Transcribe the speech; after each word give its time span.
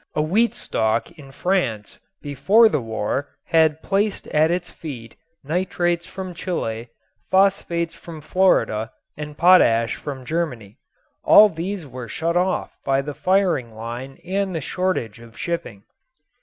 A 0.15 0.21
wheat 0.23 0.55
stalk 0.55 1.11
in 1.11 1.31
France 1.31 1.99
before 2.23 2.69
the 2.69 2.81
war 2.81 3.29
had 3.45 3.83
placed 3.83 4.25
at 4.29 4.49
its 4.49 4.67
feet 4.67 5.15
nitrates 5.43 6.07
from 6.07 6.33
Chile, 6.33 6.89
phosphates 7.29 7.93
from 7.93 8.19
Florida 8.19 8.91
and 9.15 9.37
potash 9.37 9.97
from 9.97 10.25
Germany. 10.25 10.79
All 11.23 11.49
these 11.49 11.85
were 11.85 12.07
shut 12.07 12.35
off 12.35 12.75
by 12.83 13.03
the 13.03 13.13
firing 13.13 13.75
line 13.75 14.17
and 14.25 14.55
the 14.55 14.59
shortage 14.59 15.19
of 15.19 15.37
shipping. 15.37 15.83